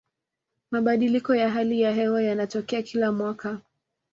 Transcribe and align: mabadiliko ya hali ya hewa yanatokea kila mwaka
mabadiliko 0.71 1.35
ya 1.35 1.49
hali 1.49 1.81
ya 1.81 1.91
hewa 1.91 2.21
yanatokea 2.23 2.81
kila 2.81 3.11
mwaka 3.11 3.61